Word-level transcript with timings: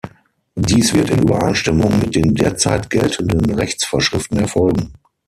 Dies 0.55 0.95
wird 0.95 1.11
in 1.11 1.21
Übereinstimmung 1.21 1.99
mit 1.99 2.15
den 2.15 2.33
derzeit 2.33 2.89
geltenden 2.89 3.53
Rechtsvorschriften 3.53 4.39
erfolgen. 4.39 4.93